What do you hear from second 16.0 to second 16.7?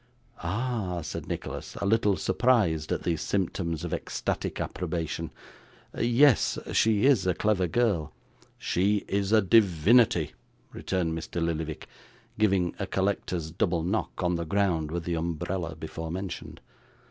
mentioned.